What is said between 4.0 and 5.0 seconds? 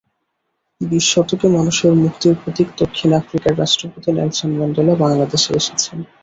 Nelson Mandela